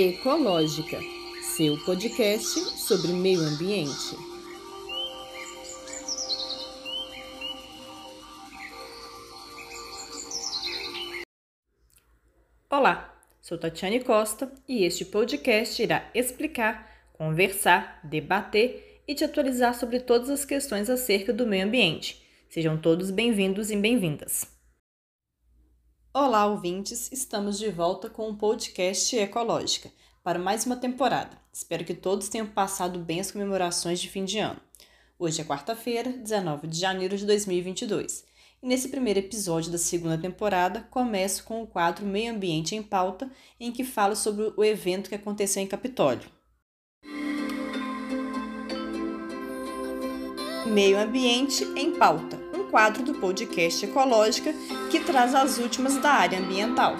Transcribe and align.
Ecológica, 0.00 0.98
seu 1.42 1.76
podcast 1.84 2.58
sobre 2.78 3.12
meio 3.12 3.38
ambiente. 3.40 4.16
Olá, 12.70 13.14
sou 13.42 13.58
Tatiane 13.58 14.00
Costa 14.00 14.50
e 14.66 14.84
este 14.84 15.04
podcast 15.04 15.82
irá 15.82 16.10
explicar, 16.14 17.10
conversar, 17.12 18.00
debater 18.02 19.02
e 19.06 19.14
te 19.14 19.22
atualizar 19.22 19.74
sobre 19.74 20.00
todas 20.00 20.30
as 20.30 20.46
questões 20.46 20.88
acerca 20.88 21.30
do 21.30 21.46
meio 21.46 21.66
ambiente. 21.66 22.26
Sejam 22.48 22.78
todos 22.78 23.10
bem-vindos 23.10 23.70
e 23.70 23.76
bem-vindas. 23.76 24.59
Olá, 26.12 26.44
ouvintes! 26.44 27.08
Estamos 27.12 27.56
de 27.56 27.70
volta 27.70 28.10
com 28.10 28.28
o 28.28 28.34
podcast 28.34 29.14
Ecológica 29.14 29.92
para 30.24 30.40
mais 30.40 30.66
uma 30.66 30.74
temporada. 30.74 31.38
Espero 31.52 31.84
que 31.84 31.94
todos 31.94 32.28
tenham 32.28 32.48
passado 32.48 32.98
bem 32.98 33.20
as 33.20 33.30
comemorações 33.30 34.00
de 34.00 34.10
fim 34.10 34.24
de 34.24 34.40
ano. 34.40 34.60
Hoje 35.16 35.40
é 35.40 35.44
quarta-feira, 35.44 36.10
19 36.10 36.66
de 36.66 36.80
janeiro 36.80 37.16
de 37.16 37.24
2022. 37.24 38.24
E 38.60 38.66
nesse 38.66 38.88
primeiro 38.88 39.20
episódio 39.20 39.70
da 39.70 39.78
segunda 39.78 40.18
temporada, 40.18 40.80
começo 40.90 41.44
com 41.44 41.62
o 41.62 41.66
quadro 41.66 42.04
Meio 42.04 42.34
Ambiente 42.34 42.74
em 42.74 42.82
Pauta, 42.82 43.30
em 43.60 43.70
que 43.70 43.84
falo 43.84 44.16
sobre 44.16 44.52
o 44.56 44.64
evento 44.64 45.08
que 45.08 45.14
aconteceu 45.14 45.62
em 45.62 45.66
Capitólio. 45.68 46.28
Meio 50.66 50.98
Ambiente 50.98 51.62
em 51.76 51.96
Pauta 51.96 52.39
quadro 52.70 53.02
do 53.02 53.14
podcast 53.14 53.84
Ecológica 53.84 54.54
que 54.90 55.00
traz 55.00 55.34
as 55.34 55.58
últimas 55.58 55.96
da 55.98 56.10
área 56.10 56.38
ambiental. 56.38 56.96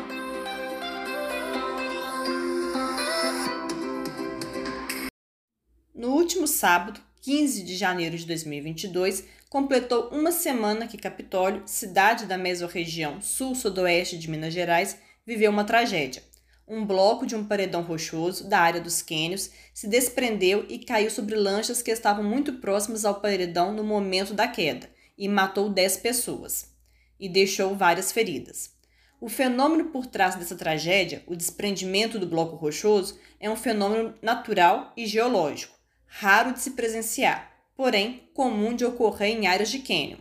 No 5.95 6.09
último 6.09 6.47
sábado, 6.47 7.01
15 7.23 7.63
de 7.63 7.77
janeiro 7.77 8.17
de 8.17 8.27
2022, 8.27 9.25
completou 9.49 10.09
uma 10.09 10.33
semana 10.33 10.87
que 10.87 10.99
Capitólio, 10.99 11.63
cidade 11.67 12.27
da 12.27 12.37
mesorregião 12.37 13.21
sul-sudoeste 13.21 14.19
de 14.19 14.29
Minas 14.29 14.53
Gerais, 14.53 14.99
viveu 15.25 15.51
uma 15.51 15.65
tragédia. 15.65 16.23
Um 16.67 16.85
bloco 16.85 17.27
de 17.27 17.37
um 17.37 17.45
paredão 17.45 17.83
rochoso 17.83 18.49
da 18.49 18.61
área 18.61 18.81
dos 18.81 19.03
cânions 19.03 19.51
se 19.75 19.87
desprendeu 19.89 20.65
e 20.69 20.79
caiu 20.79 21.11
sobre 21.11 21.35
lanchas 21.37 21.83
que 21.83 21.91
estavam 21.91 22.25
muito 22.25 22.55
próximas 22.55 23.05
ao 23.05 23.21
paredão 23.21 23.73
no 23.73 23.85
momento 23.85 24.33
da 24.33 24.49
queda, 24.49 24.89
e 25.21 25.29
matou 25.29 25.69
10 25.69 25.99
pessoas 25.99 26.71
e 27.21 27.29
deixou 27.29 27.77
várias 27.77 28.11
feridas. 28.11 28.71
O 29.21 29.29
fenômeno 29.29 29.91
por 29.91 30.07
trás 30.07 30.35
dessa 30.35 30.57
tragédia, 30.57 31.23
o 31.27 31.37
desprendimento 31.37 32.19
do 32.19 32.27
bloco 32.27 32.57
rochoso, 32.57 33.21
é 33.39 33.51
um 33.51 33.55
fenômeno 33.55 34.15
natural 34.23 34.95
e 34.97 35.05
geológico, 35.05 35.79
raro 36.07 36.55
de 36.55 36.61
se 36.61 36.71
presenciar, 36.71 37.53
porém 37.77 38.31
comum 38.33 38.75
de 38.75 38.87
ocorrer 38.87 39.37
em 39.37 39.47
áreas 39.47 39.71
de 39.71 39.81
cânion. 39.81 40.17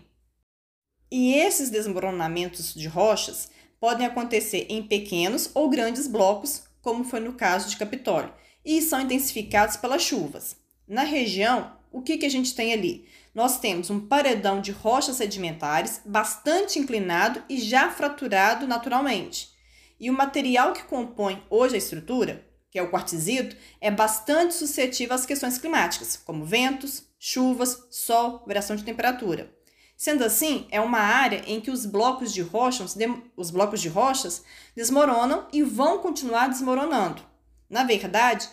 E 1.09 1.33
esses 1.33 1.69
desmoronamentos 1.69 2.73
de 2.73 2.87
rochas 2.89 3.49
podem 3.79 4.05
acontecer 4.05 4.65
em 4.69 4.83
pequenos 4.83 5.49
ou 5.53 5.69
grandes 5.69 6.07
blocos, 6.07 6.63
como 6.81 7.05
foi 7.05 7.21
no 7.21 7.33
caso 7.33 7.69
de 7.69 7.77
Capitólio, 7.77 8.33
e 8.65 8.81
são 8.81 8.99
intensificados 8.99 9.77
pelas 9.77 10.01
chuvas. 10.01 10.57
Na 10.85 11.03
região, 11.03 11.79
o 11.89 12.01
que, 12.01 12.17
que 12.17 12.25
a 12.25 12.29
gente 12.29 12.53
tem 12.53 12.73
ali? 12.73 13.07
Nós 13.39 13.57
temos 13.57 13.89
um 13.89 14.01
paredão 14.01 14.59
de 14.59 14.73
rochas 14.73 15.15
sedimentares 15.15 16.01
bastante 16.03 16.77
inclinado 16.77 17.41
e 17.47 17.57
já 17.57 17.89
fraturado 17.89 18.67
naturalmente. 18.67 19.51
E 19.97 20.09
o 20.09 20.13
material 20.13 20.73
que 20.73 20.83
compõe 20.83 21.41
hoje 21.49 21.75
a 21.75 21.77
estrutura, 21.77 22.45
que 22.69 22.77
é 22.77 22.83
o 22.83 22.91
quartzito, 22.91 23.55
é 23.79 23.89
bastante 23.89 24.55
suscetível 24.55 25.15
às 25.15 25.25
questões 25.25 25.57
climáticas, 25.57 26.17
como 26.17 26.43
ventos, 26.43 27.03
chuvas, 27.17 27.87
sol, 27.89 28.43
variação 28.45 28.75
de 28.75 28.83
temperatura. 28.83 29.49
Sendo 29.95 30.25
assim, 30.25 30.67
é 30.69 30.81
uma 30.81 30.99
área 30.99 31.41
em 31.47 31.61
que 31.61 31.71
os 31.71 31.85
blocos 31.85 32.33
de 32.33 32.41
rochas, 32.41 32.97
os 33.37 33.51
blocos 33.51 33.79
de 33.79 33.87
rochas 33.87 34.43
desmoronam 34.75 35.47
e 35.53 35.63
vão 35.63 35.99
continuar 35.99 36.49
desmoronando. 36.49 37.21
Na 37.69 37.85
verdade, 37.85 38.49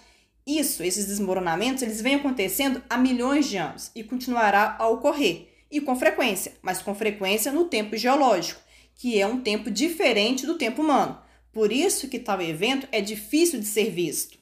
isso, 0.47 0.83
esses 0.83 1.07
desmoronamentos, 1.07 1.83
eles 1.83 2.01
vêm 2.01 2.15
acontecendo 2.15 2.83
há 2.89 2.97
milhões 2.97 3.49
de 3.49 3.57
anos 3.57 3.91
e 3.95 4.05
continuará 4.05 4.77
a 4.79 4.89
ocorrer, 4.89 5.49
e 5.71 5.81
com 5.81 5.97
frequência, 5.97 6.57
mas 6.63 6.81
com 6.81 6.95
frequência 6.95 7.51
no 7.51 7.65
tempo 7.65 7.97
geológico, 7.97 8.61
que 8.95 9.21
é 9.21 9.27
um 9.27 9.41
tempo 9.41 9.71
diferente 9.71 10.47
do 10.47 10.57
tempo 10.57 10.83
humano. 10.83 11.21
Por 11.53 11.73
isso 11.73 12.09
que 12.09 12.19
tal 12.19 12.41
evento 12.41 12.87
é 12.93 13.01
difícil 13.01 13.59
de 13.59 13.67
ser 13.67 13.91
visto. 13.91 14.39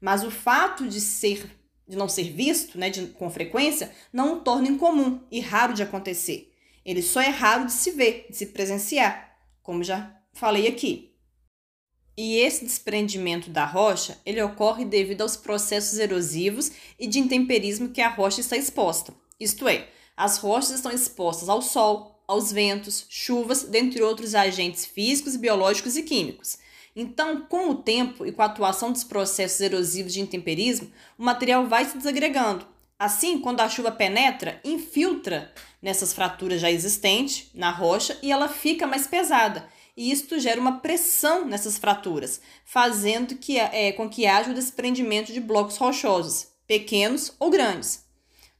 Mas 0.00 0.22
o 0.22 0.30
fato 0.30 0.86
de 0.86 1.00
ser 1.00 1.58
de 1.88 1.96
não 1.96 2.08
ser 2.08 2.30
visto, 2.30 2.78
né, 2.78 2.90
de, 2.90 3.06
com 3.06 3.30
frequência, 3.30 3.90
não 4.12 4.34
o 4.34 4.40
torna 4.40 4.68
incomum 4.68 5.20
e 5.30 5.40
raro 5.40 5.72
de 5.72 5.82
acontecer. 5.82 6.52
Ele 6.84 7.02
só 7.02 7.20
é 7.20 7.28
raro 7.28 7.64
de 7.64 7.72
se 7.72 7.92
ver, 7.92 8.26
de 8.28 8.36
se 8.36 8.46
presenciar, 8.46 9.36
como 9.62 9.82
já 9.82 10.14
falei 10.34 10.68
aqui. 10.68 11.07
E 12.20 12.40
esse 12.40 12.64
desprendimento 12.64 13.48
da 13.48 13.64
rocha, 13.64 14.18
ele 14.26 14.42
ocorre 14.42 14.84
devido 14.84 15.20
aos 15.20 15.36
processos 15.36 16.00
erosivos 16.00 16.72
e 16.98 17.06
de 17.06 17.20
intemperismo 17.20 17.90
que 17.90 18.00
a 18.00 18.08
rocha 18.08 18.40
está 18.40 18.56
exposta. 18.56 19.14
Isto 19.38 19.68
é, 19.68 19.88
as 20.16 20.36
rochas 20.38 20.70
estão 20.70 20.90
expostas 20.90 21.48
ao 21.48 21.62
sol, 21.62 22.20
aos 22.26 22.50
ventos, 22.50 23.06
chuvas, 23.08 23.62
dentre 23.62 24.02
outros 24.02 24.34
agentes 24.34 24.84
físicos, 24.84 25.36
biológicos 25.36 25.96
e 25.96 26.02
químicos. 26.02 26.58
Então, 26.96 27.42
com 27.42 27.70
o 27.70 27.76
tempo 27.76 28.26
e 28.26 28.32
com 28.32 28.42
a 28.42 28.46
atuação 28.46 28.90
dos 28.90 29.04
processos 29.04 29.60
erosivos 29.60 30.12
de 30.12 30.20
intemperismo, 30.20 30.90
o 31.16 31.22
material 31.22 31.68
vai 31.68 31.84
se 31.84 31.96
desagregando. 31.96 32.66
Assim, 32.98 33.38
quando 33.38 33.60
a 33.60 33.68
chuva 33.68 33.92
penetra, 33.92 34.60
infiltra 34.64 35.54
nessas 35.80 36.12
fraturas 36.12 36.60
já 36.60 36.68
existentes 36.68 37.48
na 37.54 37.70
rocha 37.70 38.18
e 38.20 38.32
ela 38.32 38.48
fica 38.48 38.88
mais 38.88 39.06
pesada 39.06 39.68
e 39.98 40.12
isto 40.12 40.38
gera 40.38 40.60
uma 40.60 40.78
pressão 40.78 41.44
nessas 41.44 41.76
fraturas, 41.76 42.40
fazendo 42.64 43.34
que, 43.34 43.58
é, 43.58 43.90
com 43.90 44.08
que 44.08 44.28
haja 44.28 44.52
o 44.52 44.54
desprendimento 44.54 45.32
de 45.32 45.40
blocos 45.40 45.76
rochosos, 45.76 46.46
pequenos 46.68 47.34
ou 47.36 47.50
grandes. 47.50 48.06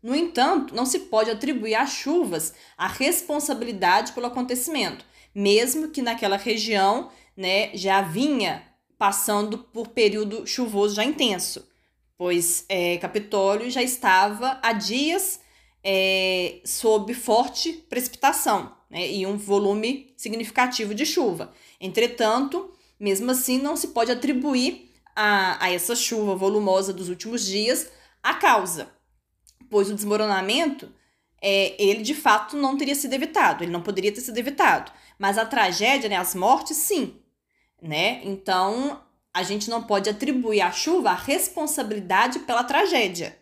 No 0.03 0.17
entanto, 0.17 0.75
não 0.75 0.85
se 0.85 0.99
pode 0.99 1.31
atribuir 1.31 1.77
às 1.77 1.91
chuvas 1.91 2.55
a 2.77 2.89
responsabilidade 2.89 4.11
pelo 4.15 4.27
acontecimento, 4.27 5.05
mesmo 5.33 5.91
que 5.91 6.03
naquela 6.03 6.37
região 6.37 7.09
né, 7.37 7.71
já 7.73 8.03
vinha 8.03 8.65
passando 8.99 9.59
por 9.59 9.91
período 9.91 10.45
chuvoso 10.45 10.97
já 10.97 11.05
intenso, 11.05 11.69
pois 12.17 12.65
é, 12.69 12.97
Capitólio 12.99 13.71
já 13.71 13.81
estava 13.83 14.59
há 14.61 14.73
dias 14.73 15.39
é, 15.83 16.61
sob 16.65 17.15
forte 17.15 17.73
precipitação 17.89 18.77
né, 18.91 19.11
e 19.11 19.27
um 19.27 19.37
volume 19.37 20.13
significativo 20.17 20.95
de 20.95 21.07
chuva. 21.07 21.53
Entretanto, 21.81 22.73
mesmo 22.99 23.31
assim, 23.31 23.59
não 23.61 23.77
se 23.77 23.89
pode 23.89 24.11
atribuir 24.11 24.91
a, 25.15 25.65
a 25.65 25.71
essa 25.73 25.95
chuva 25.95 26.35
volumosa 26.35 26.93
dos 26.93 27.09
últimos 27.09 27.47
dias 27.47 27.91
a 28.23 28.35
causa, 28.35 28.91
pois 29.71 29.91
o 29.91 29.95
desmoronamento 29.95 30.93
é, 31.41 31.81
ele 31.83 32.03
de 32.03 32.15
fato 32.15 32.57
não 32.57 32.77
teria 32.77 32.95
sido 32.95 33.15
evitado, 33.15 33.63
ele 33.63 33.71
não 33.71 33.83
poderia 33.83 34.13
ter 34.13 34.21
sido 34.21 34.39
evitado. 34.39 34.91
Mas 35.19 35.39
a 35.39 35.47
tragédia, 35.47 36.09
né, 36.09 36.17
as 36.17 36.35
mortes, 36.35 36.77
sim. 36.77 37.17
Né? 37.81 38.21
Então, 38.25 39.01
a 39.33 39.45
gente 39.45 39.71
não 39.71 39.85
pode 39.85 40.11
atribuir 40.11 40.61
à 40.61 40.73
chuva 40.73 41.11
a 41.11 41.15
responsabilidade 41.15 42.41
pela 42.41 42.65
tragédia 42.65 43.38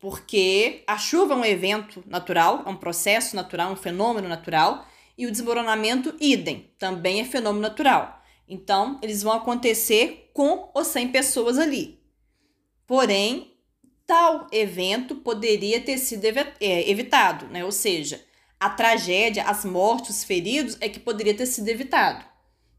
porque 0.00 0.82
a 0.86 0.96
chuva 0.96 1.34
é 1.34 1.36
um 1.36 1.44
evento 1.44 2.02
natural, 2.06 2.62
é 2.66 2.70
um 2.70 2.76
processo 2.76 3.36
natural, 3.36 3.70
um 3.70 3.76
fenômeno 3.76 4.26
natural, 4.26 4.86
e 5.16 5.26
o 5.26 5.30
desmoronamento, 5.30 6.16
idem, 6.18 6.72
também 6.78 7.20
é 7.20 7.24
fenômeno 7.24 7.60
natural. 7.60 8.22
Então, 8.48 8.98
eles 9.02 9.22
vão 9.22 9.34
acontecer 9.34 10.30
com 10.32 10.70
ou 10.74 10.82
sem 10.82 11.08
pessoas 11.08 11.58
ali. 11.58 12.00
Porém, 12.86 13.54
tal 14.06 14.48
evento 14.50 15.16
poderia 15.16 15.80
ter 15.80 15.98
sido 15.98 16.24
é, 16.24 16.90
evitado, 16.90 17.46
né? 17.48 17.62
Ou 17.64 17.70
seja, 17.70 18.24
a 18.58 18.70
tragédia, 18.70 19.44
as 19.44 19.64
mortes, 19.64 20.16
os 20.16 20.24
feridos 20.24 20.76
é 20.80 20.88
que 20.88 20.98
poderia 20.98 21.34
ter 21.34 21.46
sido 21.46 21.68
evitado, 21.68 22.24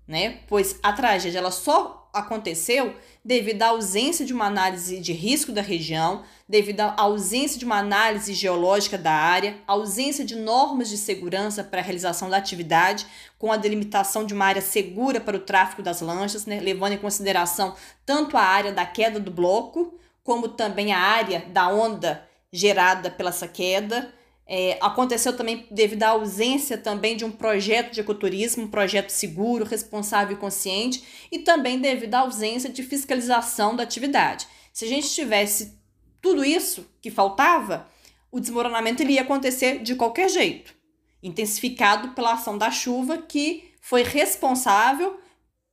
né? 0.08 0.40
Pois 0.48 0.80
a 0.82 0.92
tragédia 0.92 1.38
ela 1.38 1.52
só 1.52 2.01
aconteceu 2.14 2.96
devido 3.24 3.62
à 3.64 3.68
ausência 3.68 4.26
de 4.26 4.34
uma 4.34 4.46
análise 4.46 5.00
de 5.00 5.14
risco 5.14 5.52
da 5.52 5.62
região, 5.62 6.24
devido 6.48 6.82
à 6.82 6.96
ausência 6.98 7.60
de 7.60 7.66
uma 7.66 7.78
análise 7.78 8.34
geológica 8.34 8.98
da 8.98 9.12
área, 9.12 9.58
ausência 9.68 10.26
de 10.26 10.36
normas 10.36 10.90
de 10.90 10.98
segurança 10.98 11.64
para 11.64 11.80
a 11.80 11.84
realização 11.84 12.30
da 12.30 12.38
atividade, 12.38 13.06
com 13.38 13.52
a 13.52 13.58
delimitação 13.58 14.26
de 14.26 14.34
uma 14.34 14.46
área 14.46 14.62
segura 14.62 15.22
para 15.22 15.38
o 15.38 15.42
tráfego 15.42 15.84
das 15.84 16.02
lanchas, 16.02 16.46
né, 16.46 16.60
levando 16.60 16.94
em 16.94 16.98
consideração 16.98 17.76
tanto 18.06 18.36
a 18.36 18.42
área 18.42 18.72
da 18.72 18.86
queda 18.86 19.20
do 19.20 19.32
bloco, 19.32 19.94
como 20.24 20.50
também 20.50 20.92
a 20.92 21.00
área 21.00 21.46
da 21.50 21.68
onda 21.68 22.28
gerada 22.52 23.10
pela 23.10 23.30
essa 23.30 23.48
queda. 23.48 24.14
É, 24.54 24.78
aconteceu 24.82 25.32
também 25.32 25.66
devido 25.72 26.04
à 26.04 26.10
ausência 26.10 26.78
também 26.78 27.16
de 27.16 27.24
um 27.24 27.32
projeto 27.32 27.94
de 27.94 28.02
ecoturismo, 28.02 28.66
um 28.66 28.68
projeto 28.68 29.10
seguro, 29.10 29.64
responsável 29.64 30.36
e 30.36 30.40
consciente, 30.40 31.02
e 31.32 31.40
também 31.40 31.80
devido 31.80 32.16
à 32.16 32.20
ausência 32.20 32.70
de 32.70 32.84
fiscalização 32.84 33.78
da 33.78 33.84
atividade. 33.84 34.46
Se 34.74 34.84
a 34.84 34.88
gente 34.90 35.10
tivesse 35.10 35.80
tudo 36.22 36.44
isso 36.44 36.86
que 37.02 37.10
faltava, 37.10 37.88
o 38.30 38.42
desmoronamento 38.42 39.02
ele 39.02 39.14
ia 39.14 39.22
acontecer 39.22 39.82
de 39.84 39.96
qualquer 39.96 40.28
jeito, 40.28 40.76
intensificado 41.24 42.10
pela 42.10 42.34
ação 42.34 42.58
da 42.58 42.70
chuva 42.70 43.20
que 43.20 43.72
foi 43.80 44.04
responsável 44.04 45.18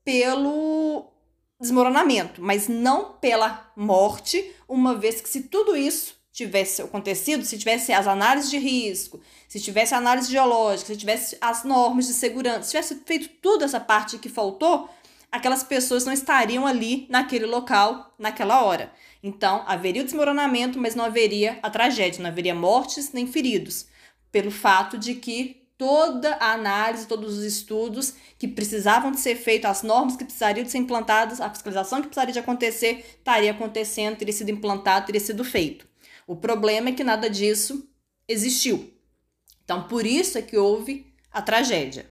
pelo 0.05 1.13
desmoronamento, 1.61 2.41
mas 2.41 2.69
não 2.69 3.15
pela 3.15 3.73
morte, 3.77 4.55
uma 4.69 4.95
vez 4.95 5.21
que 5.21 5.29
se 5.29 5.49
tudo 5.49 5.77
isso 5.77 6.18
tivesse 6.39 6.81
acontecido, 6.81 7.45
se 7.45 7.59
tivesse 7.59 7.93
as 7.93 8.07
análises 8.07 8.49
de 8.49 8.59
risco, 8.59 9.21
se 9.49 9.59
tivesse 9.59 9.93
a 9.93 9.99
análise 9.99 10.31
geológica, 10.31 10.93
se 10.93 10.97
tivesse 10.97 11.37
as 11.41 11.65
normas 11.65 12.07
de 12.07 12.13
segurança, 12.13 12.63
se 12.63 12.71
tivesse 12.71 13.03
feito 13.05 13.29
tudo 13.43 13.65
essa 13.65 13.81
parte 13.81 14.19
que 14.19 14.29
faltou, 14.29 14.89
aquelas 15.33 15.65
pessoas 15.65 16.05
não 16.05 16.13
estariam 16.13 16.65
ali 16.65 17.07
naquele 17.11 17.45
local 17.45 18.15
naquela 18.17 18.63
hora. 18.63 18.93
Então, 19.21 19.65
haveria 19.67 20.03
o 20.03 20.05
desmoronamento, 20.05 20.79
mas 20.79 20.95
não 20.95 21.05
haveria 21.05 21.59
a 21.61 21.69
tragédia, 21.71 22.23
não 22.23 22.31
haveria 22.31 22.55
mortes 22.55 23.13
nem 23.13 23.27
feridos, 23.27 23.87
pelo 24.31 24.53
fato 24.53 24.97
de 24.97 25.17
que 25.17 25.67
toda 25.77 26.35
a 26.37 26.53
análise, 26.53 27.09
todos 27.09 27.37
os 27.37 27.45
estudos 27.45 28.15
que 28.39 28.47
precisavam 28.47 29.11
de 29.11 29.19
ser 29.19 29.35
feitos, 29.35 29.69
as 29.69 29.83
normas 29.83 30.17
que 30.17 30.25
precisariam 30.25 30.65
de 30.65 30.71
ser 30.71 30.79
implantadas, 30.79 31.41
a 31.41 31.51
fiscalização 31.51 32.01
que 32.01 32.07
precisaria 32.07 32.33
de 32.33 32.39
acontecer, 32.39 33.05
estaria 33.19 33.51
acontecendo, 33.51 34.17
teria 34.17 34.35
sido 34.35 34.53
implantado, 34.53 35.07
teria 35.07 35.21
sido 35.21 35.43
feito. 35.43 35.88
O 36.29 36.37
problema 36.37 36.91
é 36.91 36.93
que 36.93 37.03
nada 37.03 37.31
disso 37.31 37.89
existiu. 38.29 38.93
Então, 39.65 39.89
por 39.89 40.05
isso 40.05 40.37
é 40.37 40.43
que 40.43 40.59
houve 40.59 41.11
a 41.33 41.41
tragédia. 41.41 42.07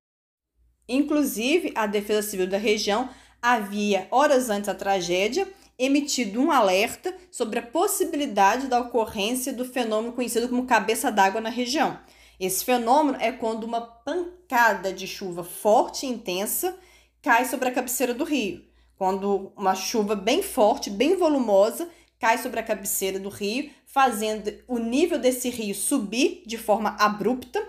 Inclusive, 0.89 1.71
a 1.75 1.85
Defesa 1.85 2.27
Civil 2.27 2.47
da 2.47 2.57
região 2.57 3.11
havia, 3.39 4.07
horas 4.09 4.49
antes 4.49 4.65
da 4.65 4.73
tragédia, 4.73 5.47
emitido 5.77 6.41
um 6.41 6.51
alerta 6.51 7.15
sobre 7.29 7.59
a 7.59 7.61
possibilidade 7.61 8.65
da 8.65 8.79
ocorrência 8.79 9.53
do 9.53 9.63
fenômeno 9.63 10.13
conhecido 10.13 10.49
como 10.49 10.65
cabeça 10.65 11.11
d'água 11.11 11.39
na 11.39 11.49
região. 11.49 11.99
Esse 12.39 12.65
fenômeno 12.65 13.19
é 13.21 13.31
quando 13.31 13.65
uma 13.65 13.81
pancada 13.81 14.91
de 14.91 15.05
chuva 15.05 15.43
forte 15.43 16.07
e 16.07 16.09
intensa 16.09 16.75
cai 17.21 17.45
sobre 17.45 17.69
a 17.69 17.71
cabeceira 17.71 18.15
do 18.15 18.23
rio. 18.23 18.65
Quando 18.95 19.53
uma 19.55 19.75
chuva 19.75 20.15
bem 20.15 20.41
forte, 20.41 20.89
bem 20.89 21.15
volumosa, 21.15 21.87
cai 22.19 22.37
sobre 22.37 22.59
a 22.59 22.63
cabeceira 22.63 23.19
do 23.19 23.29
rio, 23.29 23.69
fazendo 23.85 24.53
o 24.67 24.77
nível 24.77 25.19
desse 25.19 25.49
rio 25.49 25.75
subir 25.75 26.43
de 26.45 26.57
forma 26.57 26.95
abrupta 26.99 27.63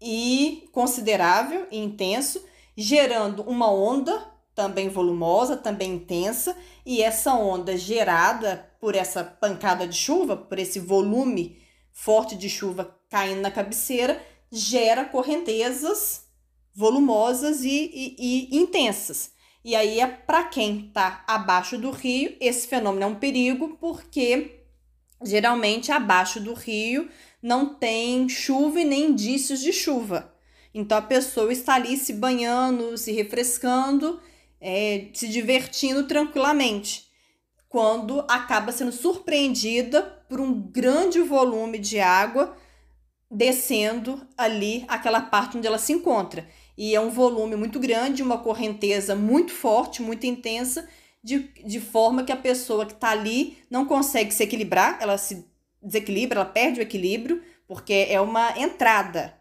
e 0.00 0.68
considerável 0.72 1.66
e 1.70 1.78
intenso, 1.78 2.44
gerando 2.76 3.42
uma 3.42 3.70
onda 3.70 4.30
também 4.54 4.88
volumosa, 4.88 5.56
também 5.56 5.94
intensa, 5.94 6.56
e 6.84 7.02
essa 7.02 7.34
onda 7.34 7.76
gerada 7.76 8.70
por 8.80 8.94
essa 8.94 9.24
pancada 9.24 9.86
de 9.86 9.96
chuva, 9.96 10.36
por 10.36 10.58
esse 10.58 10.78
volume 10.78 11.58
forte 11.92 12.36
de 12.36 12.48
chuva 12.48 12.96
caindo 13.08 13.40
na 13.40 13.50
cabeceira, 13.50 14.20
gera 14.50 15.04
correntezas 15.04 16.26
volumosas 16.74 17.62
e, 17.62 17.68
e, 17.68 18.16
e 18.50 18.56
intensas. 18.58 19.32
E 19.64 19.76
aí, 19.76 20.00
é 20.00 20.06
para 20.06 20.44
quem 20.44 20.86
está 20.86 21.22
abaixo 21.26 21.76
do 21.76 21.90
rio, 21.90 22.34
esse 22.40 22.66
fenômeno 22.66 23.04
é 23.04 23.06
um 23.06 23.14
perigo, 23.14 23.76
porque 23.78 24.60
geralmente 25.22 25.92
abaixo 25.92 26.40
do 26.40 26.54
rio 26.54 27.08
não 27.42 27.74
tem 27.74 28.28
chuva 28.28 28.80
e 28.80 28.84
nem 28.84 29.10
indícios 29.10 29.60
de 29.60 29.72
chuva. 29.72 30.34
Então 30.72 30.96
a 30.96 31.02
pessoa 31.02 31.52
está 31.52 31.74
ali 31.74 31.96
se 31.96 32.12
banhando, 32.12 32.96
se 32.96 33.12
refrescando, 33.12 34.20
é, 34.60 35.08
se 35.12 35.28
divertindo 35.28 36.06
tranquilamente, 36.06 37.08
quando 37.68 38.20
acaba 38.28 38.72
sendo 38.72 38.92
surpreendida 38.92 40.02
por 40.28 40.40
um 40.40 40.54
grande 40.54 41.20
volume 41.20 41.78
de 41.78 42.00
água 42.00 42.56
descendo 43.30 44.26
ali 44.36 44.84
aquela 44.88 45.20
parte 45.20 45.56
onde 45.56 45.66
ela 45.66 45.78
se 45.78 45.92
encontra 45.92 46.48
e 46.80 46.94
é 46.94 47.00
um 47.00 47.10
volume 47.10 47.56
muito 47.56 47.78
grande, 47.78 48.22
uma 48.22 48.38
correnteza 48.38 49.14
muito 49.14 49.52
forte, 49.52 50.00
muito 50.00 50.24
intensa, 50.24 50.88
de, 51.22 51.40
de 51.62 51.78
forma 51.78 52.24
que 52.24 52.32
a 52.32 52.36
pessoa 52.36 52.86
que 52.86 52.94
está 52.94 53.10
ali 53.10 53.58
não 53.70 53.84
consegue 53.84 54.32
se 54.32 54.42
equilibrar, 54.42 54.96
ela 54.98 55.18
se 55.18 55.46
desequilibra, 55.82 56.40
ela 56.40 56.48
perde 56.48 56.80
o 56.80 56.82
equilíbrio, 56.82 57.42
porque 57.68 58.06
é 58.08 58.18
uma 58.18 58.58
entrada 58.58 59.34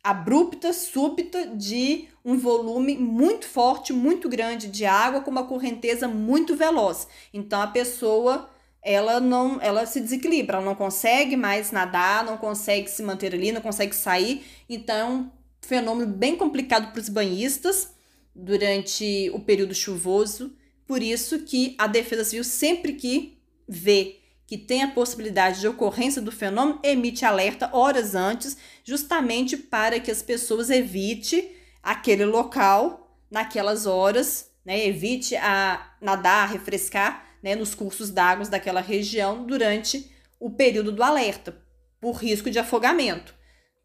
abrupta, 0.00 0.72
súbita 0.72 1.48
de 1.48 2.06
um 2.24 2.38
volume 2.38 2.96
muito 2.96 3.48
forte, 3.48 3.92
muito 3.92 4.28
grande 4.28 4.68
de 4.68 4.86
água 4.86 5.22
com 5.22 5.30
uma 5.32 5.48
correnteza 5.48 6.06
muito 6.06 6.54
veloz. 6.54 7.08
Então 7.34 7.60
a 7.60 7.66
pessoa 7.66 8.48
ela 8.80 9.18
não, 9.18 9.60
ela 9.60 9.86
se 9.86 10.00
desequilibra, 10.00 10.58
ela 10.58 10.66
não 10.66 10.76
consegue 10.76 11.36
mais 11.36 11.72
nadar, 11.72 12.24
não 12.24 12.36
consegue 12.36 12.88
se 12.88 13.02
manter 13.02 13.34
ali, 13.34 13.50
não 13.50 13.60
consegue 13.60 13.92
sair. 13.92 14.46
Então 14.68 15.32
fenômeno 15.66 16.12
bem 16.12 16.36
complicado 16.36 16.92
para 16.92 17.00
os 17.00 17.08
banhistas 17.08 17.92
durante 18.34 19.30
o 19.34 19.40
período 19.40 19.74
chuvoso. 19.74 20.56
Por 20.86 21.02
isso 21.02 21.40
que 21.40 21.74
a 21.78 21.86
Defesa 21.86 22.24
Civil, 22.24 22.44
sempre 22.44 22.92
que 22.94 23.38
vê 23.68 24.20
que 24.46 24.56
tem 24.56 24.84
a 24.84 24.92
possibilidade 24.92 25.60
de 25.60 25.66
ocorrência 25.66 26.22
do 26.22 26.30
fenômeno, 26.30 26.78
emite 26.84 27.24
alerta 27.24 27.68
horas 27.72 28.14
antes, 28.14 28.56
justamente 28.84 29.56
para 29.56 29.98
que 29.98 30.10
as 30.10 30.22
pessoas 30.22 30.70
evite 30.70 31.50
aquele 31.82 32.24
local 32.24 33.18
naquelas 33.28 33.86
horas, 33.86 34.48
né? 34.64 34.86
Evite 34.86 35.34
a 35.34 35.96
nadar, 36.00 36.52
refrescar, 36.52 37.26
né, 37.42 37.56
nos 37.56 37.74
cursos 37.74 38.10
d'água 38.10 38.46
daquela 38.46 38.80
região 38.80 39.44
durante 39.44 40.10
o 40.38 40.50
período 40.50 40.92
do 40.92 41.02
alerta, 41.02 41.60
por 42.00 42.12
risco 42.14 42.50
de 42.50 42.58
afogamento 42.58 43.35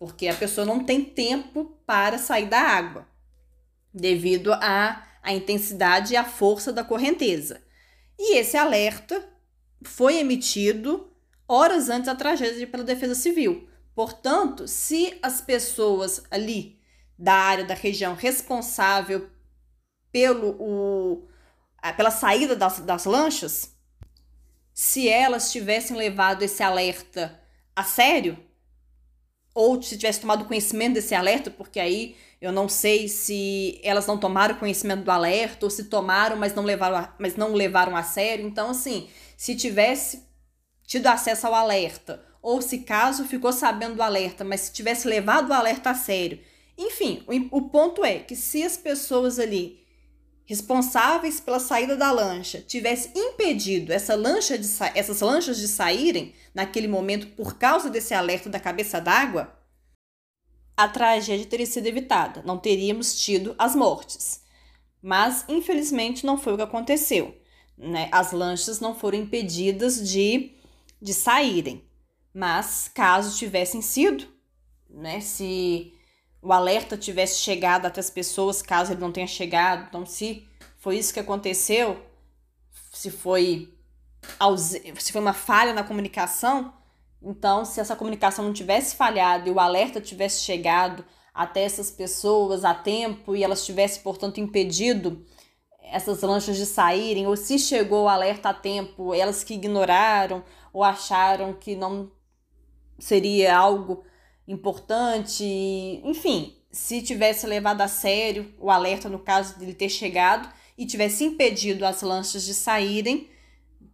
porque 0.01 0.27
a 0.27 0.33
pessoa 0.33 0.65
não 0.65 0.83
tem 0.83 1.05
tempo 1.05 1.77
para 1.85 2.17
sair 2.17 2.47
da 2.47 2.59
água, 2.59 3.07
devido 3.93 4.51
à, 4.51 5.05
à 5.21 5.31
intensidade 5.31 6.13
e 6.13 6.17
à 6.17 6.23
força 6.23 6.73
da 6.73 6.83
correnteza. 6.83 7.61
E 8.17 8.35
esse 8.35 8.57
alerta 8.57 9.23
foi 9.83 10.17
emitido 10.17 11.13
horas 11.47 11.87
antes 11.87 12.07
da 12.07 12.15
tragédia 12.15 12.65
pela 12.65 12.83
Defesa 12.83 13.13
Civil. 13.13 13.69
Portanto, 13.93 14.67
se 14.67 15.19
as 15.21 15.39
pessoas 15.39 16.23
ali 16.31 16.81
da 17.15 17.35
área 17.35 17.63
da 17.63 17.75
região 17.75 18.15
responsável 18.15 19.29
pelo 20.11 20.55
o, 20.59 21.27
pela 21.95 22.09
saída 22.09 22.55
das, 22.55 22.79
das 22.79 23.05
lanchas, 23.05 23.77
se 24.73 25.07
elas 25.07 25.51
tivessem 25.51 25.95
levado 25.95 26.41
esse 26.41 26.63
alerta 26.63 27.39
a 27.75 27.83
sério, 27.83 28.49
ou 29.53 29.81
se 29.81 29.97
tivesse 29.97 30.21
tomado 30.21 30.45
conhecimento 30.45 30.93
desse 30.93 31.13
alerta, 31.13 31.51
porque 31.51 31.79
aí 31.79 32.15
eu 32.41 32.51
não 32.51 32.67
sei 32.67 33.07
se 33.07 33.79
elas 33.83 34.07
não 34.07 34.17
tomaram 34.17 34.55
conhecimento 34.55 35.03
do 35.03 35.11
alerta 35.11 35.65
ou 35.65 35.69
se 35.69 35.85
tomaram, 35.85 36.37
mas 36.37 36.55
não 36.55 36.63
levaram 36.63 36.97
a, 36.97 37.13
mas 37.19 37.35
não 37.35 37.53
levaram 37.53 37.95
a 37.95 38.03
sério. 38.03 38.47
Então, 38.47 38.71
assim, 38.71 39.07
se 39.37 39.55
tivesse 39.55 40.23
tido 40.87 41.07
acesso 41.07 41.47
ao 41.47 41.53
alerta, 41.53 42.23
ou 42.41 42.61
se 42.61 42.79
caso 42.79 43.25
ficou 43.25 43.53
sabendo 43.53 43.95
do 43.95 44.03
alerta, 44.03 44.43
mas 44.43 44.61
se 44.61 44.73
tivesse 44.73 45.07
levado 45.07 45.49
o 45.49 45.53
alerta 45.53 45.91
a 45.91 45.95
sério. 45.95 46.39
Enfim, 46.77 47.23
o, 47.27 47.57
o 47.57 47.69
ponto 47.69 48.03
é 48.03 48.19
que 48.19 48.35
se 48.35 48.63
as 48.63 48.75
pessoas 48.75 49.37
ali 49.37 49.80
responsáveis 50.51 51.39
pela 51.39 51.61
saída 51.61 51.95
da 51.95 52.11
lancha 52.11 52.59
tivesse 52.59 53.09
impedido 53.17 53.93
essa 53.93 54.15
lancha 54.15 54.57
de 54.57 54.67
essas 54.93 55.21
lanchas 55.21 55.57
de 55.57 55.65
saírem 55.65 56.33
naquele 56.53 56.89
momento 56.89 57.27
por 57.27 57.57
causa 57.57 57.89
desse 57.89 58.13
alerta 58.13 58.49
da 58.49 58.59
cabeça 58.59 58.99
d'água, 58.99 59.57
a 60.75 60.89
tragédia 60.89 61.45
teria 61.45 61.65
sido 61.65 61.87
evitada, 61.87 62.43
não 62.45 62.57
teríamos 62.57 63.23
tido 63.23 63.55
as 63.57 63.77
mortes. 63.77 64.43
Mas, 65.01 65.45
infelizmente, 65.47 66.25
não 66.25 66.37
foi 66.37 66.53
o 66.53 66.57
que 66.57 66.63
aconteceu. 66.63 67.33
Né? 67.77 68.09
As 68.11 68.33
lanchas 68.33 68.81
não 68.81 68.93
foram 68.93 69.19
impedidas 69.19 70.05
de, 70.05 70.51
de 71.01 71.13
saírem. 71.13 71.81
Mas, 72.33 72.91
caso 72.93 73.37
tivessem 73.37 73.81
sido, 73.81 74.27
né? 74.89 75.21
se 75.21 75.93
o 76.41 76.51
alerta 76.51 76.97
tivesse 76.97 77.39
chegado 77.39 77.85
até 77.85 77.99
as 77.99 78.09
pessoas, 78.09 78.61
caso 78.61 78.91
ele 78.91 79.01
não 79.01 79.11
tenha 79.11 79.27
chegado. 79.27 79.87
Então, 79.87 80.05
se 80.05 80.47
foi 80.77 80.97
isso 80.97 81.13
que 81.13 81.19
aconteceu, 81.19 82.03
se 82.91 83.11
foi, 83.11 83.73
se 84.99 85.11
foi 85.11 85.21
uma 85.21 85.33
falha 85.33 85.73
na 85.73 85.83
comunicação, 85.83 86.73
então, 87.21 87.63
se 87.63 87.79
essa 87.79 87.95
comunicação 87.95 88.43
não 88.43 88.53
tivesse 88.53 88.95
falhado 88.95 89.47
e 89.47 89.51
o 89.51 89.59
alerta 89.59 90.01
tivesse 90.01 90.41
chegado 90.41 91.05
até 91.31 91.63
essas 91.63 91.91
pessoas 91.91 92.65
a 92.65 92.73
tempo 92.73 93.35
e 93.35 93.43
elas 93.43 93.63
tivessem, 93.63 94.01
portanto, 94.01 94.39
impedido 94.39 95.23
essas 95.83 96.21
lanchas 96.21 96.57
de 96.57 96.65
saírem, 96.65 97.27
ou 97.27 97.37
se 97.37 97.59
chegou 97.59 98.05
o 98.05 98.09
alerta 98.09 98.49
a 98.49 98.53
tempo, 98.53 99.13
elas 99.13 99.43
que 99.43 99.53
ignoraram 99.53 100.43
ou 100.73 100.83
acharam 100.83 101.53
que 101.53 101.75
não 101.75 102.11
seria 102.97 103.55
algo 103.55 104.03
importante, 104.51 105.43
enfim, 106.03 106.55
se 106.71 107.01
tivesse 107.01 107.47
levado 107.47 107.81
a 107.81 107.87
sério 107.87 108.53
o 108.59 108.69
alerta 108.69 109.07
no 109.07 109.19
caso 109.19 109.57
dele 109.57 109.73
ter 109.73 109.89
chegado 109.89 110.51
e 110.77 110.85
tivesse 110.85 111.23
impedido 111.23 111.85
as 111.85 112.01
lanchas 112.01 112.43
de 112.43 112.53
saírem 112.53 113.29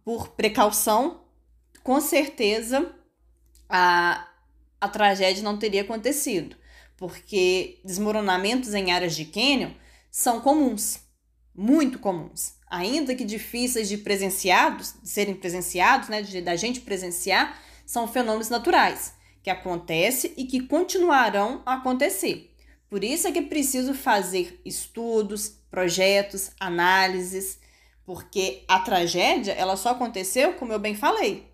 por 0.04 0.28
precaução, 0.28 1.22
com 1.82 2.00
certeza 2.00 2.92
a, 3.68 4.28
a 4.80 4.88
tragédia 4.88 5.42
não 5.42 5.58
teria 5.58 5.82
acontecido, 5.82 6.56
porque 6.96 7.78
desmoronamentos 7.84 8.74
em 8.74 8.90
áreas 8.90 9.14
de 9.14 9.26
cânion 9.26 9.70
são 10.10 10.40
comuns, 10.40 11.00
muito 11.54 11.98
comuns, 11.98 12.54
ainda 12.68 13.14
que 13.14 13.24
difíceis 13.24 13.88
de 13.88 13.98
presenciados, 13.98 14.94
de 15.02 15.08
serem 15.08 15.34
presenciados, 15.34 16.08
né, 16.08 16.22
de, 16.22 16.40
da 16.40 16.56
gente 16.56 16.80
presenciar, 16.80 17.60
são 17.84 18.08
fenômenos 18.08 18.48
naturais 18.48 19.17
que 19.48 19.50
acontecem 19.50 20.34
e 20.36 20.44
que 20.44 20.60
continuarão 20.60 21.62
a 21.64 21.74
acontecer. 21.74 22.54
Por 22.90 23.02
isso 23.02 23.26
é 23.26 23.32
que 23.32 23.38
é 23.38 23.42
preciso 23.42 23.94
fazer 23.94 24.60
estudos, 24.62 25.58
projetos, 25.70 26.50
análises, 26.60 27.58
porque 28.04 28.64
a 28.68 28.78
tragédia 28.80 29.52
ela 29.52 29.76
só 29.76 29.90
aconteceu, 29.90 30.52
como 30.54 30.72
eu 30.72 30.78
bem 30.78 30.94
falei, 30.94 31.48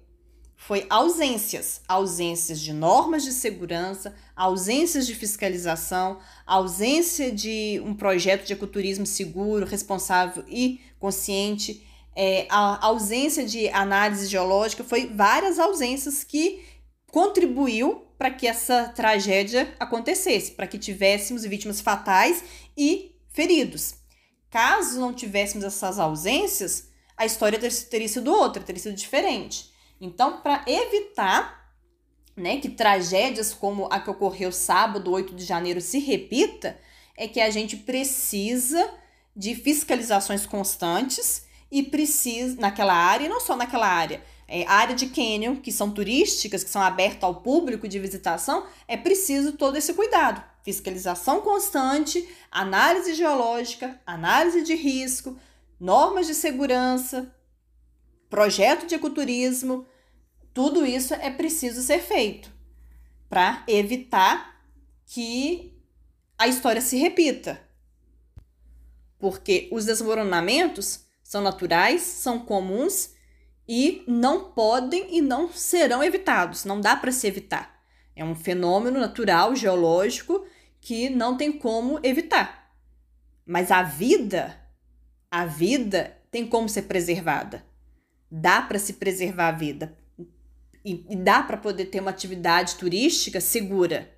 foi 0.57 0.87
ausências, 0.91 1.83
ausências 1.87 2.61
de 2.61 2.73
normas 2.73 3.23
de 3.23 3.33
segurança, 3.33 4.15
ausências 4.35 5.07
de 5.07 5.15
fiscalização, 5.15 6.19
ausência 6.45 7.31
de 7.31 7.81
um 7.85 7.95
projeto 7.95 8.45
de 8.45 8.53
ecoturismo 8.53 9.07
seguro, 9.07 9.67
responsável 9.67 10.45
e 10.49 10.81
consciente, 10.99 11.87
é, 12.17 12.47
a 12.49 12.85
ausência 12.87 13.45
de 13.45 13.69
análise 13.69 14.29
geológica, 14.29 14.83
foi 14.85 15.07
várias 15.07 15.59
ausências 15.59 16.23
que 16.23 16.74
contribuiu 17.15 18.09
para 18.19 18.29
que 18.29 18.45
essa 18.45 18.89
tragédia 18.89 19.73
acontecesse, 19.79 20.51
para 20.51 20.67
que 20.67 20.77
tivéssemos 20.77 21.45
vítimas 21.45 21.81
fatais 21.81 22.43
e 22.77 23.15
feridos. 23.29 23.95
Caso 24.51 24.99
não 24.99 25.15
tivéssemos 25.15 25.65
essas 25.65 26.01
ausências, 26.01 26.89
a 27.17 27.25
história 27.25 27.57
teria 27.89 28.09
sido 28.09 28.33
outra, 28.33 28.65
teria 28.65 28.83
sido 28.83 28.97
diferente. 28.97 29.73
Então, 30.01 30.41
para 30.41 30.65
evitar 30.67 31.73
né, 32.37 32.57
que 32.57 32.69
tragédias 32.69 33.55
como 33.55 33.87
a 33.93 34.01
que 34.01 34.11
ocorreu 34.11 34.51
sábado, 34.51 35.13
8 35.13 35.37
de 35.37 35.45
janeiro, 35.45 35.81
se 35.81 36.01
repita, 36.01 36.77
é 37.17 37.29
que 37.29 37.41
a 37.41 37.49
gente 37.49 37.77
precisa 37.77 38.93
de 39.37 39.55
fiscalizações 39.55 40.47
constantes 40.47 41.47
e 41.71 41.81
precisa, 41.81 42.61
naquela 42.61 42.93
área, 42.93 43.27
e 43.27 43.29
não 43.29 43.39
só 43.39 43.55
naquela 43.55 43.87
área, 43.87 44.21
é, 44.47 44.67
área 44.67 44.95
de 44.95 45.07
cânion, 45.07 45.57
que 45.57 45.73
são 45.73 45.91
turísticas, 45.91 46.63
que 46.63 46.71
são 46.71 46.83
abertas 46.83 47.25
ao 47.25 47.37
público 47.37 47.89
de 47.89 47.99
visitação, 47.99 48.67
é 48.87 48.97
preciso 48.97 49.53
todo 49.53 49.77
esse 49.77 49.95
cuidado. 49.95 50.43
Fiscalização 50.63 51.41
constante, 51.41 52.27
análise 52.51 53.15
geológica, 53.15 54.01
análise 54.07 54.63
de 54.63 54.75
risco, 54.75 55.39
normas 55.79 56.27
de 56.27 56.35
segurança, 56.35 57.35
projeto 58.31 58.87
de 58.87 58.95
ecoturismo, 58.95 59.87
tudo 60.53 60.87
isso 60.87 61.15
é 61.15 61.31
preciso 61.31 61.83
ser 61.83 62.01
feito 62.01 62.53
para 63.29 63.65
evitar 63.67 64.61
que 65.07 65.77
a 66.39 66.47
história 66.47 66.81
se 66.81 66.97
repita. 66.97 67.61
Porque 69.19 69.69
os 69.73 69.85
desmoronamentos 69.85 71.01
são 71.23 71.43
naturais, 71.43 72.03
são 72.03 72.39
comuns 72.39 73.14
e 73.69 74.05
não 74.07 74.53
podem 74.53 75.17
e 75.17 75.21
não 75.21 75.51
serão 75.51 76.03
evitados, 76.03 76.65
não 76.65 76.81
dá 76.81 76.95
para 76.97 77.13
se 77.13 77.27
evitar. 77.27 77.75
É 78.15 78.25
um 78.25 78.35
fenômeno 78.35 79.01
natural, 79.01 79.57
geológico, 79.57 80.47
que 80.81 81.09
não 81.09 81.37
tem 81.37 81.51
como 81.51 81.99
evitar. 82.03 82.71
Mas 83.47 83.71
a 83.71 83.83
vida, 83.83 84.57
a 85.31 85.47
vida 85.47 86.17
tem 86.31 86.47
como 86.47 86.69
ser 86.69 86.83
preservada. 86.83 87.65
Dá 88.31 88.63
para 88.63 88.79
se 88.79 88.95
preservar 88.95 89.49
a 89.49 89.53
vida. 89.53 89.97
E, 90.85 91.05
e 91.09 91.17
dá 91.17 91.43
para 91.43 91.57
poder 91.57 91.87
ter 91.87 92.01
uma 92.01 92.11
atividade 92.11 92.77
turística 92.77 93.41
segura. 93.41 94.13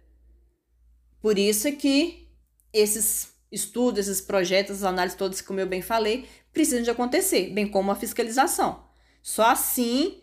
Por 1.21 1.39
isso 1.39 1.69
é 1.69 1.73
que 1.73 2.29
esses 2.73 3.33
estudos, 3.51 4.01
esses 4.01 4.21
projetos, 4.21 4.77
as 4.77 4.85
análises 4.85 5.17
todas, 5.17 5.41
como 5.41 5.61
eu 5.61 5.67
bem 5.67 5.81
falei, 5.81 6.29
precisam 6.53 6.83
de 6.83 6.91
acontecer, 6.91 7.51
bem 7.53 7.67
como 7.69 7.91
a 7.91 7.97
fiscalização. 7.97 8.86
Só 9.27 9.47
assim 9.47 10.23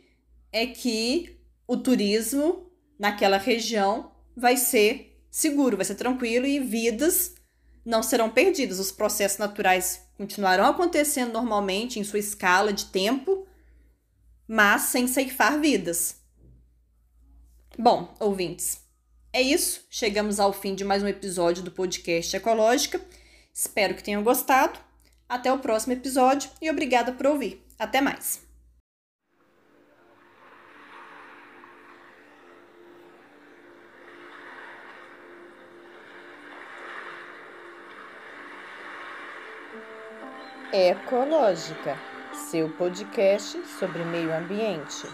é 0.50 0.65
que 0.65 1.38
o 1.67 1.75
turismo 1.75 2.72
naquela 2.98 3.38
região 3.38 4.13
vai 4.33 4.55
ser 4.55 5.22
seguro, 5.29 5.75
vai 5.75 5.86
ser 5.86 5.95
tranquilo 5.95 6.45
e 6.45 6.57
vidas 6.57 7.36
não 7.83 8.01
serão 8.01 8.29
perdidas. 8.29 8.79
Os 8.79 8.93
processos 8.93 9.38
naturais 9.38 10.07
continuarão 10.15 10.67
acontecendo 10.67 11.33
normalmente 11.33 12.00
em 12.00 12.03
sua 12.05 12.17
escala 12.17 12.72
de 12.72 12.86
tempo, 12.86 13.45
mas 14.48 14.83
sem 14.83 15.05
ceifar 15.05 15.60
vidas. 15.60 16.22
Bom, 17.77 18.15
ouvintes, 18.22 18.79
é 19.33 19.41
isso. 19.41 19.86
Chegamos 19.89 20.39
ao 20.39 20.53
fim 20.53 20.74
de 20.75 20.86
mais 20.86 21.03
um 21.03 21.07
episódio 21.10 21.62
do 21.62 21.72
podcast 21.72 22.38
Ecológica. 22.38 23.01
Espero 23.53 23.95
que 23.95 24.03
tenham 24.03 24.24
gostado. 24.24 24.79
Até 25.27 25.51
o 25.51 25.60
próximo 25.60 25.91
episódio 25.91 26.50
e 26.62 26.72
obrigada 26.72 27.12
por 27.12 27.27
ouvir. 27.27 27.62
Até 27.77 28.00
mais. 28.00 28.43
Ecológica, 40.75 41.96
seu 42.34 42.68
podcast 42.68 43.63
sobre 43.77 44.03
meio 44.06 44.34
ambiente. 44.36 45.08